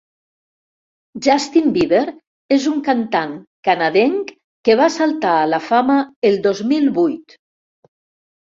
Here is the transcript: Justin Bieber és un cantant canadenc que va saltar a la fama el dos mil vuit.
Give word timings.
Justin 1.25 1.67
Bieber 1.75 1.99
és 2.57 2.65
un 2.71 2.79
cantant 2.87 3.35
canadenc 3.69 4.33
que 4.69 4.79
va 4.81 4.91
saltar 4.97 5.37
a 5.43 5.47
la 5.53 5.61
fama 5.69 5.99
el 6.31 6.41
dos 6.49 6.65
mil 6.73 6.89
vuit. 7.01 7.39